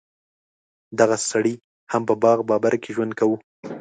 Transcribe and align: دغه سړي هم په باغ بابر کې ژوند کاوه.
دغه 0.99 1.15
سړي 1.31 1.53
هم 1.91 2.01
په 2.09 2.13
باغ 2.23 2.37
بابر 2.49 2.73
کې 2.83 2.89
ژوند 2.95 3.11
کاوه. 3.19 3.37